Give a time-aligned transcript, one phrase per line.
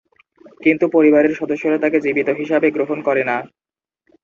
[0.61, 3.37] কিন্তু পরিবারের সদস্যরা তাকে জীবিত হিসাবে গ্রহণ করে না।